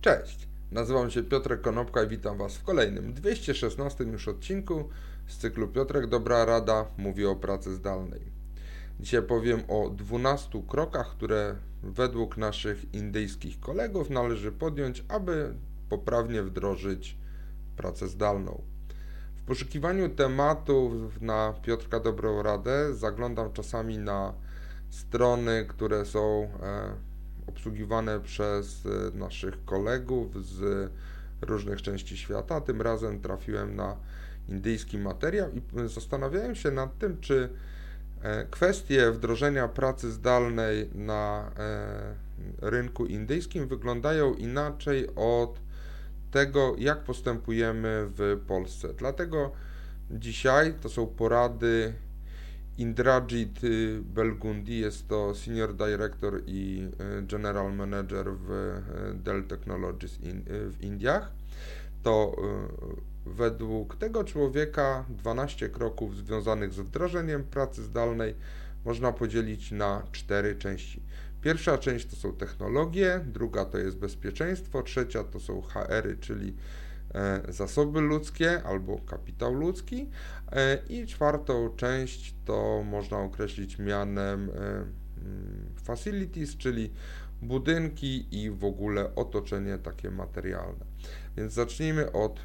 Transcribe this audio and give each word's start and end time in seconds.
Cześć, 0.00 0.48
nazywam 0.70 1.10
się 1.10 1.22
Piotrek 1.22 1.60
Konopka 1.60 2.02
i 2.02 2.08
witam 2.08 2.38
Was 2.38 2.56
w 2.56 2.62
kolejnym 2.62 3.14
216 3.14 4.04
już 4.04 4.28
odcinku 4.28 4.88
z 5.26 5.38
cyklu 5.38 5.68
Piotrek 5.68 6.06
Dobra 6.06 6.44
Rada 6.44 6.86
mówi 6.98 7.26
o 7.26 7.36
pracy 7.36 7.74
zdalnej. 7.74 8.20
Dzisiaj 9.00 9.22
powiem 9.22 9.62
o 9.68 9.90
12 9.90 10.62
krokach, 10.68 11.10
które 11.10 11.56
według 11.82 12.36
naszych 12.36 12.94
indyjskich 12.94 13.60
kolegów 13.60 14.10
należy 14.10 14.52
podjąć, 14.52 15.04
aby 15.08 15.54
poprawnie 15.88 16.42
wdrożyć 16.42 17.16
pracę 17.76 18.08
zdalną. 18.08 18.62
W 19.36 19.42
poszukiwaniu 19.42 20.08
tematów 20.08 21.20
na 21.20 21.54
Piotrka 21.62 22.00
Dobrą 22.00 22.42
Radę 22.42 22.94
zaglądam 22.94 23.52
czasami 23.52 23.98
na 23.98 24.34
strony, 24.90 25.66
które 25.68 26.04
są 26.06 26.48
e, 26.62 27.09
obsługiwane 27.60 28.20
przez 28.20 28.86
e, 28.86 29.18
naszych 29.18 29.64
kolegów 29.64 30.46
z 30.46 30.90
różnych 31.40 31.82
części 31.82 32.16
świata. 32.16 32.60
Tym 32.60 32.82
razem 32.82 33.20
trafiłem 33.20 33.76
na 33.76 33.96
indyjski 34.48 34.98
materiał 34.98 35.50
i 35.52 35.62
zastanawiałem 35.88 36.54
się 36.54 36.70
nad 36.70 36.98
tym, 36.98 37.20
czy 37.20 37.48
e, 38.22 38.46
kwestie 38.50 39.10
wdrożenia 39.10 39.68
pracy 39.68 40.12
zdalnej 40.12 40.90
na 40.94 41.50
e, 41.58 42.70
rynku 42.70 43.06
indyjskim 43.06 43.68
wyglądają 43.68 44.34
inaczej 44.34 45.08
od 45.16 45.60
tego, 46.30 46.74
jak 46.78 47.04
postępujemy 47.04 48.06
w 48.16 48.40
Polsce. 48.46 48.88
Dlatego 48.94 49.52
dzisiaj 50.10 50.74
to 50.80 50.88
są 50.88 51.06
porady 51.06 51.94
Indrajit 52.78 53.64
y, 53.64 54.00
Belgundi 54.04 54.78
jest 54.78 55.08
to 55.08 55.34
Senior 55.34 55.74
Director 55.74 56.42
i 56.46 56.88
y, 57.18 57.22
General 57.22 57.72
Manager 57.72 58.26
w 58.26 58.50
y, 58.50 59.14
Dell 59.14 59.44
Technologies 59.44 60.20
in, 60.20 60.44
w 60.46 60.76
Indiach. 60.80 61.32
To 62.02 62.36
według 63.26 63.96
tego 63.96 64.24
człowieka 64.24 65.04
12 65.08 65.68
kroków 65.68 66.16
związanych 66.16 66.72
z 66.72 66.80
wdrożeniem 66.80 67.44
pracy 67.44 67.82
zdalnej 67.82 68.34
można 68.84 69.12
podzielić 69.12 69.72
na 69.72 70.02
cztery 70.12 70.56
części. 70.56 71.02
Pierwsza 71.42 71.78
część 71.78 72.06
to 72.06 72.16
są 72.16 72.32
technologie, 72.32 73.20
druga 73.26 73.64
to 73.64 73.78
jest 73.78 73.96
bezpieczeństwo, 73.96 74.82
trzecia 74.82 75.24
to 75.24 75.40
są 75.40 75.62
HR-y, 75.62 76.16
czyli 76.20 76.54
E, 76.56 76.89
zasoby 77.48 78.00
ludzkie 78.00 78.62
albo 78.62 78.98
kapitał 78.98 79.54
ludzki 79.54 80.10
e, 80.52 80.78
i 80.88 81.06
czwartą 81.06 81.70
część 81.76 82.34
to 82.44 82.82
można 82.86 83.18
określić 83.18 83.78
mianem 83.78 84.50
e, 84.50 84.52
mm, 84.52 85.74
facilities, 85.82 86.56
czyli 86.56 86.92
budynki 87.42 88.42
i 88.42 88.50
w 88.50 88.64
ogóle 88.64 89.14
otoczenie 89.14 89.78
takie 89.78 90.10
materialne. 90.10 90.84
Więc 91.36 91.52
zacznijmy 91.52 92.12
od 92.12 92.40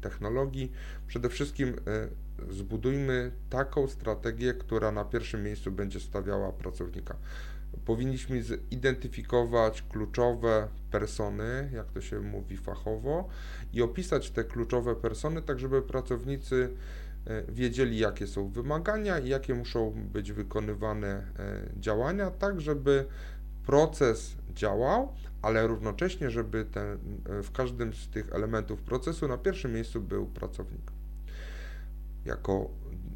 technologii. 0.00 0.72
Przede 1.06 1.28
wszystkim 1.28 1.76
zbudujmy 2.50 3.32
taką 3.50 3.88
strategię, 3.88 4.54
która 4.54 4.92
na 4.92 5.04
pierwszym 5.04 5.42
miejscu 5.42 5.72
będzie 5.72 6.00
stawiała 6.00 6.52
pracownika 6.52 7.16
powinniśmy 7.84 8.42
zidentyfikować 8.42 9.82
kluczowe 9.82 10.68
persony, 10.90 11.70
jak 11.72 11.92
to 11.92 12.00
się 12.00 12.20
mówi 12.20 12.56
fachowo, 12.56 13.28
i 13.72 13.82
opisać 13.82 14.30
te 14.30 14.44
kluczowe 14.44 14.96
persony, 14.96 15.42
tak 15.42 15.58
żeby 15.58 15.82
pracownicy 15.82 16.70
e, 17.26 17.52
wiedzieli, 17.52 17.98
jakie 17.98 18.26
są 18.26 18.48
wymagania 18.48 19.18
i 19.18 19.28
jakie 19.28 19.54
muszą 19.54 19.92
być 20.12 20.32
wykonywane 20.32 21.08
e, 21.08 21.24
działania, 21.80 22.30
tak 22.30 22.60
żeby 22.60 23.04
proces 23.66 24.36
działał, 24.54 25.12
ale 25.42 25.66
równocześnie, 25.66 26.30
żeby 26.30 26.64
ten, 26.64 26.98
e, 27.28 27.42
w 27.42 27.52
każdym 27.52 27.94
z 27.94 28.08
tych 28.08 28.32
elementów 28.32 28.82
procesu 28.82 29.28
na 29.28 29.38
pierwszym 29.38 29.72
miejscu 29.72 30.00
był 30.00 30.26
pracownik. 30.26 30.90
Jako 32.24 32.70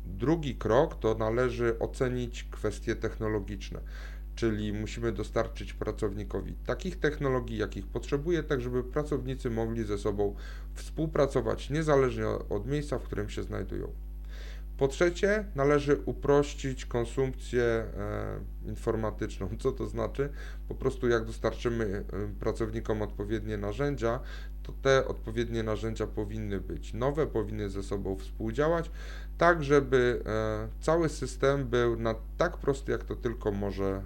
drugi 0.07 0.55
krok 0.55 1.01
to 1.01 1.15
należy 1.15 1.79
ocenić 1.79 2.45
kwestie 2.45 2.97
technologiczne 2.97 3.81
czyli 4.41 4.73
musimy 4.73 5.13
dostarczyć 5.13 5.73
pracownikowi 5.73 6.55
takich 6.67 7.01
technologii, 7.01 7.59
jakich 7.59 7.87
potrzebuje, 7.87 8.43
tak 8.43 8.61
żeby 8.61 8.85
pracownicy 8.85 9.51
mogli 9.51 9.85
ze 9.85 9.99
sobą 9.99 10.35
współpracować 10.75 11.71
niezależnie 11.71 12.27
od 12.29 12.67
miejsca, 12.67 12.99
w 12.99 13.03
którym 13.03 13.29
się 13.29 13.43
znajdują. 13.43 13.93
Po 14.81 14.89
trzecie, 14.89 15.45
należy 15.55 15.97
uprościć 16.05 16.87
konsumpcję 16.87 17.63
e, 17.65 17.89
informatyczną. 18.67 19.49
Co 19.59 19.73
to 19.73 19.87
znaczy? 19.87 20.29
Po 20.69 20.75
prostu 20.75 21.09
jak 21.09 21.25
dostarczymy 21.25 21.85
e, 21.85 22.41
pracownikom 22.41 23.03
odpowiednie 23.03 23.57
narzędzia, 23.57 24.21
to 24.63 24.73
te 24.83 25.09
odpowiednie 25.09 25.63
narzędzia 25.63 26.07
powinny 26.07 26.61
być 26.61 26.95
nowe, 26.95 27.27
powinny 27.27 27.71
ze 27.71 27.83
sobą 27.83 28.17
współdziałać, 28.17 28.91
tak 29.39 29.65
żeby 29.65 30.23
e, 30.27 30.69
cały 30.81 31.09
system 31.09 31.69
był 31.69 31.97
na 31.97 32.15
tak 32.37 32.57
prosty, 32.57 32.93
jak 32.93 33.05
to 33.05 33.17
tylko 33.17 33.53
może 33.53 33.85
e, 33.85 34.03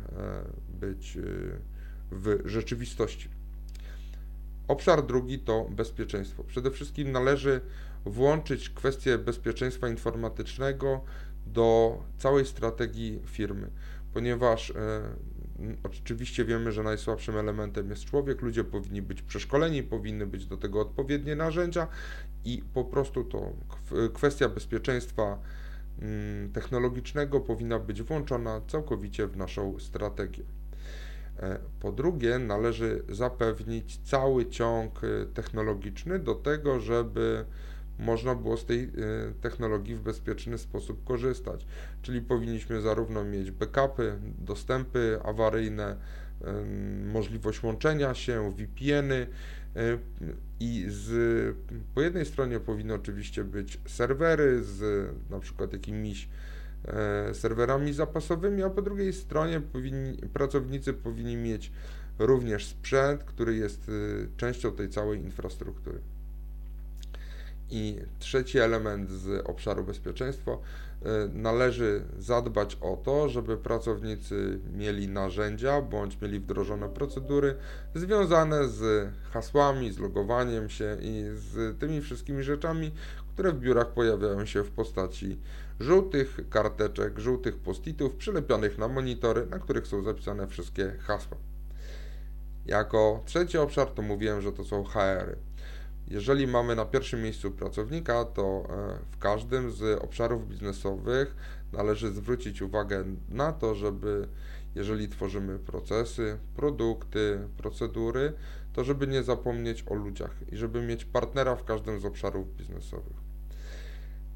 być 0.81 1.17
e, 1.17 1.21
w 2.11 2.43
rzeczywistości. 2.45 3.29
Obszar 4.69 5.07
drugi 5.07 5.39
to 5.39 5.67
bezpieczeństwo. 5.71 6.45
Przede 6.45 6.71
wszystkim 6.71 7.13
należy 7.13 7.61
włączyć 8.05 8.71
kwestię 8.71 9.19
bezpieczeństwa 9.19 9.89
informatycznego 9.89 11.01
do 11.47 11.99
całej 12.19 12.47
strategii 12.47 13.21
firmy, 13.27 13.71
ponieważ 14.13 14.73
Oczywiście 15.85 16.45
wiemy, 16.45 16.73
że 16.73 16.83
najsłabszym 16.83 17.37
elementem 17.37 17.91
jest 17.91 18.05
człowiek, 18.05 18.43
ludzie 18.43 18.65
powinni 18.65 19.03
być 19.03 19.23
przeszkoleni, 19.23 19.83
powinny 19.83 20.27
być 20.27 20.47
do 20.47 20.57
tego 20.57 20.81
odpowiednie 20.81 21.37
narzędzia 21.37 21.87
i 22.45 22.63
po 22.75 22.85
prostu 22.85 23.25
to 23.25 23.53
kwestia 24.15 24.49
bezpieczeństwa 24.49 25.39
mm, 25.99 26.53
technologicznego 26.53 27.41
powinna 27.41 27.79
być 27.79 28.03
włączona 28.03 28.61
całkowicie 28.69 29.27
w 29.27 29.37
naszą 29.37 29.79
strategię. 29.79 30.45
E, 31.39 31.59
po 31.81 31.93
drugie, 31.93 32.39
należy 32.39 33.03
zapewnić 33.09 34.01
cały 34.05 34.47
ciąg 34.47 35.01
e, 35.05 35.27
technologiczny 35.27 36.19
do 36.19 36.35
tego, 36.35 36.81
żeby 36.81 37.45
można 37.99 38.35
było 38.35 38.57
z 38.57 38.65
tej 38.65 38.83
e, 38.85 38.91
technologii 39.41 39.95
w 39.95 40.01
bezpieczny 40.01 40.59
sposób 40.59 41.05
korzystać. 41.05 41.67
Czyli 42.03 42.21
powinniśmy 42.21 42.81
zarówno 42.81 43.25
mieć 43.25 43.51
backupy, 43.51 44.19
dostępy 44.39 45.19
awaryjne, 45.25 45.97
możliwość 47.13 47.63
łączenia 47.63 48.15
się, 48.15 48.53
VPN-y 48.57 49.27
e, 49.77 49.99
i 50.61 50.87
z, 50.89 51.57
po 51.95 52.03
jednej 52.03 52.27
stronie 52.27 52.61
powinny 52.61 52.95
oczywiście 52.95 53.45
być 53.45 53.81
serwery 53.87 54.65
z 54.65 55.11
na 55.31 55.41
przykład 55.41 55.73
jakimiś 55.73 56.29
e, 56.85 57.35
serwerami 57.35 57.93
zapasowymi, 57.93 58.63
a 58.63 58.71
po 58.71 58.83
drugiej 58.83 59.13
stronie 59.13 59.61
powinni, 59.61 60.17
pracownicy 60.17 60.93
powinni 60.93 61.37
mieć 61.37 61.73
również 62.19 62.67
sprzęt, 62.67 63.25
który 63.25 63.57
jest 63.57 63.91
częścią 64.37 64.73
tej 64.73 64.89
całej 64.89 65.21
infrastruktury. 65.21 65.99
I 67.71 67.99
trzeci 68.19 68.59
element 68.59 69.11
z 69.11 69.47
obszaru 69.47 69.85
bezpieczeństwa 69.85 70.53
y, 70.53 70.59
należy 71.33 72.03
zadbać 72.19 72.77
o 72.81 72.97
to, 73.05 73.29
żeby 73.29 73.57
pracownicy 73.57 74.59
mieli 74.73 75.09
narzędzia 75.09 75.83
bądź 75.83 76.21
mieli 76.21 76.41
wdrożone 76.41 76.89
procedury 76.89 77.55
związane 77.95 78.69
z 78.69 79.11
hasłami, 79.31 79.93
z 79.93 79.99
logowaniem 79.99 80.69
się 80.69 80.97
i 81.01 81.25
z 81.35 81.79
tymi 81.79 82.01
wszystkimi 82.01 82.43
rzeczami, 82.43 82.93
które 83.33 83.53
w 83.53 83.61
biurach 83.61 83.89
pojawiają 83.93 84.47
się 84.47 84.63
w 84.63 84.71
postaci 84.71 85.39
żółtych 85.81 86.41
karteczek, 86.51 87.19
żółtych 87.19 87.59
postitów 87.59 88.15
przylepionych 88.17 88.79
na 88.79 88.89
monitory, 88.89 89.47
na 89.47 89.59
których 89.59 89.87
są 89.87 90.03
zapisane 90.03 90.47
wszystkie 90.47 90.93
hasła. 91.01 91.37
Jako 92.67 93.23
trzeci 93.25 93.59
obszar 93.59 93.87
to 93.91 94.03
mówiłem, 94.03 94.43
że 94.43 94.53
to 94.53 94.65
są 94.65 94.85
HR-y. 94.85 95.37
Jeżeli 96.09 96.47
mamy 96.47 96.77
na 96.77 96.85
pierwszym 96.85 97.23
miejscu 97.23 97.51
pracownika, 97.51 98.25
to 98.25 98.43
e, 98.43 98.99
w 99.11 99.19
każdym 99.19 99.73
z 99.73 100.03
obszarów 100.03 100.49
biznesowych 100.49 101.37
należy 101.73 102.13
zwrócić 102.13 102.63
uwagę 102.63 103.05
na 103.29 103.53
to, 103.53 103.75
żeby 103.75 104.29
jeżeli 104.75 105.09
tworzymy 105.09 105.59
procesy, 105.59 106.39
produkty, 106.57 107.49
procedury, 107.57 108.33
to 108.73 108.85
żeby 108.85 109.07
nie 109.07 109.23
zapomnieć 109.23 109.85
o 109.87 109.95
ludziach 109.95 110.37
i 110.53 110.57
żeby 110.57 110.83
mieć 110.83 111.05
partnera 111.05 111.57
w 111.57 111.65
każdym 111.65 112.01
z 112.01 112.05
obszarów 112.05 112.57
biznesowych. 112.57 113.25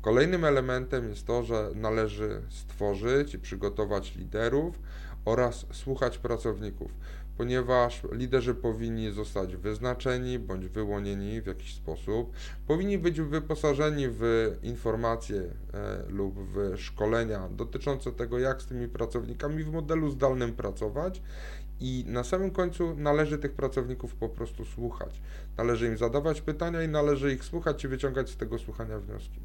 Kolejnym 0.02 0.44
elementem 0.44 1.08
jest 1.08 1.26
to, 1.26 1.42
że 1.42 1.70
należy 1.74 2.42
stworzyć 2.48 3.34
i 3.34 3.38
przygotować 3.38 4.16
liderów 4.16 4.78
oraz 5.24 5.66
słuchać 5.72 6.18
pracowników 6.18 6.90
ponieważ 7.38 8.02
liderzy 8.12 8.54
powinni 8.54 9.12
zostać 9.12 9.56
wyznaczeni 9.56 10.38
bądź 10.38 10.68
wyłonieni 10.68 11.42
w 11.42 11.46
jakiś 11.46 11.74
sposób, 11.74 12.32
powinni 12.66 12.98
być 12.98 13.20
wyposażeni 13.20 14.06
w 14.08 14.52
informacje 14.62 15.40
e, 15.40 16.02
lub 16.08 16.34
w 16.38 16.76
szkolenia 16.76 17.48
dotyczące 17.48 18.12
tego, 18.12 18.38
jak 18.38 18.62
z 18.62 18.66
tymi 18.66 18.88
pracownikami 18.88 19.64
w 19.64 19.72
modelu 19.72 20.10
zdalnym 20.10 20.52
pracować 20.52 21.22
I 21.80 22.04
na 22.06 22.24
samym 22.24 22.50
końcu 22.50 22.96
należy 22.96 23.38
tych 23.38 23.52
pracowników 23.52 24.14
po 24.14 24.28
prostu 24.28 24.64
słuchać. 24.64 25.20
Należy 25.56 25.86
im 25.86 25.98
zadawać 25.98 26.40
pytania 26.40 26.82
i 26.82 26.88
należy 26.88 27.34
ich 27.34 27.44
słuchać 27.44 27.84
i 27.84 27.88
wyciągać 27.88 28.30
z 28.30 28.36
tego 28.36 28.58
słuchania 28.58 28.98
wnioski. 28.98 29.40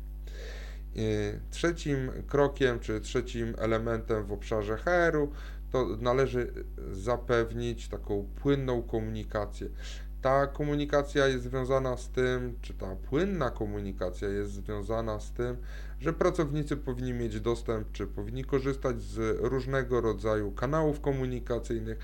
Trzecim 1.49 2.11
krokiem, 2.27 2.79
czy 2.79 3.01
trzecim 3.01 3.53
elementem 3.57 4.25
w 4.25 4.31
obszarze 4.31 4.77
HR-u, 4.77 5.31
to 5.73 5.87
należy 6.01 6.53
zapewnić 6.91 7.89
taką 7.89 8.27
płynną 8.41 8.83
komunikację. 8.83 9.69
Ta 10.21 10.47
komunikacja 10.47 11.27
jest 11.27 11.43
związana 11.43 11.97
z 11.97 12.09
tym, 12.09 12.57
czy 12.61 12.73
ta 12.73 12.95
płynna 12.95 13.49
komunikacja 13.51 14.27
jest 14.27 14.51
związana 14.51 15.19
z 15.19 15.31
tym, 15.31 15.57
że 15.99 16.13
pracownicy 16.13 16.77
powinni 16.77 17.13
mieć 17.13 17.39
dostęp, 17.39 17.91
czy 17.91 18.07
powinni 18.07 18.43
korzystać 18.43 19.01
z 19.01 19.39
różnego 19.41 20.01
rodzaju 20.01 20.51
kanałów 20.51 21.01
komunikacyjnych. 21.01 21.97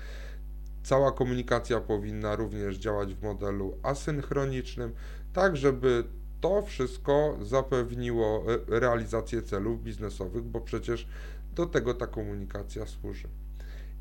Cała 0.82 1.12
komunikacja 1.12 1.80
powinna 1.80 2.36
również 2.36 2.76
działać 2.76 3.14
w 3.14 3.22
modelu 3.22 3.78
asynchronicznym, 3.82 4.92
tak 5.32 5.56
żeby 5.56 6.04
to 6.40 6.62
wszystko 6.62 7.38
zapewniło 7.42 8.44
e, 8.52 8.80
realizację 8.80 9.42
celów 9.42 9.82
biznesowych, 9.82 10.42
bo 10.42 10.60
przecież 10.60 11.08
do 11.54 11.66
tego 11.66 11.94
ta 11.94 12.06
komunikacja 12.06 12.86
służy. 12.86 13.28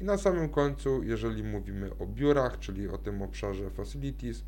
I 0.01 0.03
na 0.03 0.17
samym 0.17 0.49
końcu, 0.49 1.03
jeżeli 1.03 1.43
mówimy 1.43 1.91
o 1.99 2.05
biurach, 2.05 2.59
czyli 2.59 2.89
o 2.89 2.97
tym 2.97 3.21
obszarze 3.21 3.69
facilities, 3.69 4.43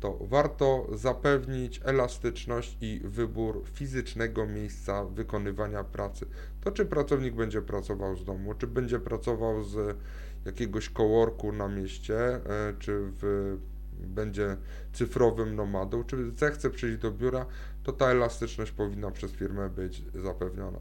to 0.00 0.18
warto 0.20 0.86
zapewnić 0.94 1.80
elastyczność 1.84 2.76
i 2.80 3.00
wybór 3.04 3.62
fizycznego 3.72 4.46
miejsca 4.46 5.04
wykonywania 5.04 5.84
pracy. 5.84 6.26
To 6.60 6.70
czy 6.70 6.86
pracownik 6.86 7.34
będzie 7.34 7.62
pracował 7.62 8.16
z 8.16 8.24
domu, 8.24 8.54
czy 8.54 8.66
będzie 8.66 9.00
pracował 9.00 9.64
z 9.64 9.96
jakiegoś 10.44 10.88
coworku 10.88 11.52
na 11.52 11.68
mieście, 11.68 12.16
e, 12.18 12.74
czy 12.78 12.98
w, 13.20 13.56
będzie 14.06 14.56
cyfrowym 14.92 15.56
nomadą, 15.56 16.04
czy 16.04 16.30
zechce 16.30 16.70
przyjść 16.70 16.98
do 16.98 17.10
biura, 17.10 17.46
to 17.82 17.92
ta 17.92 18.06
elastyczność 18.06 18.72
powinna 18.72 19.10
przez 19.10 19.32
firmę 19.32 19.70
być 19.70 20.02
zapewniona. 20.14 20.78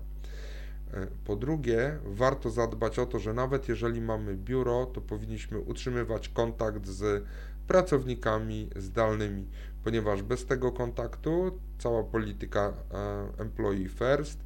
E, 0.94 1.08
po 1.26 1.36
drugie, 1.36 1.98
warto 2.06 2.50
zadbać 2.50 3.00
o 3.00 3.06
to, 3.06 3.20
że 3.20 3.34
nawet 3.34 3.70
jeżeli 3.70 4.02
mamy 4.02 4.36
biuro, 4.36 4.86
to 4.86 5.02
powinniśmy 5.02 5.60
utrzymywać 5.60 6.30
kontakt 6.30 6.88
z 6.88 7.24
pracownikami 7.68 8.70
zdalnymi, 8.76 9.48
ponieważ 9.84 10.24
bez 10.24 10.46
tego 10.46 10.72
kontaktu 10.72 11.60
cała 11.80 12.04
polityka 12.04 12.74
e, 12.92 13.42
employee 13.42 13.90
first 13.90 14.40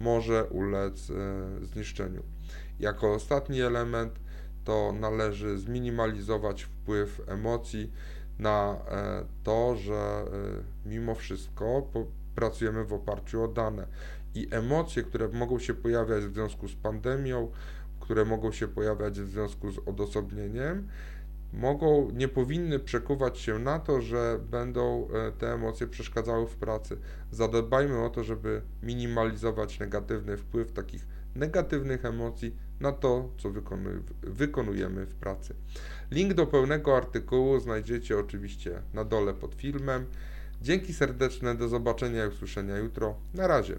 może 0.00 0.44
ulec 0.44 1.10
e, 1.10 1.14
zniszczeniu. 1.66 2.22
Jako 2.80 3.14
ostatni 3.14 3.62
element 3.62 4.12
to 4.64 4.94
należy 5.00 5.58
zminimalizować 5.58 6.62
wpływ 6.62 7.20
emocji 7.26 7.92
na 8.38 8.76
to, 9.44 9.76
że 9.76 10.24
mimo 10.86 11.14
wszystko 11.14 11.86
pracujemy 12.34 12.84
w 12.84 12.92
oparciu 12.92 13.42
o 13.42 13.48
dane 13.48 13.86
i 14.34 14.48
emocje, 14.50 15.02
które 15.02 15.28
mogą 15.28 15.58
się 15.58 15.74
pojawiać 15.74 16.24
w 16.24 16.32
związku 16.32 16.68
z 16.68 16.74
pandemią, 16.74 17.50
które 18.00 18.24
mogą 18.24 18.52
się 18.52 18.68
pojawiać 18.68 19.20
w 19.20 19.30
związku 19.30 19.72
z 19.72 19.78
odosobnieniem, 19.86 20.88
mogą, 21.52 22.10
nie 22.10 22.28
powinny 22.28 22.78
przekuwać 22.78 23.38
się 23.38 23.58
na 23.58 23.78
to, 23.78 24.00
że 24.00 24.40
będą 24.50 25.08
e, 25.08 25.32
te 25.32 25.52
emocje 25.52 25.86
przeszkadzały 25.86 26.46
w 26.46 26.56
pracy. 26.56 26.96
Zadbajmy 27.30 28.04
o 28.04 28.10
to, 28.10 28.24
żeby 28.24 28.62
minimalizować 28.82 29.78
negatywny 29.78 30.36
wpływ 30.36 30.72
takich 30.72 31.06
negatywnych 31.34 32.04
emocji 32.04 32.56
na 32.80 32.92
to, 32.92 33.28
co 33.38 33.50
wykonujemy 34.22 35.06
w 35.06 35.14
pracy. 35.14 35.54
Link 36.10 36.34
do 36.34 36.46
pełnego 36.46 36.96
artykułu 36.96 37.60
znajdziecie 37.60 38.18
oczywiście 38.18 38.82
na 38.94 39.04
dole 39.04 39.34
pod 39.34 39.54
filmem. 39.54 40.06
Dzięki 40.62 40.94
serdeczne, 40.94 41.54
do 41.54 41.68
zobaczenia 41.68 42.24
i 42.24 42.28
usłyszenia 42.28 42.78
jutro. 42.78 43.14
Na 43.34 43.46
razie. 43.46 43.78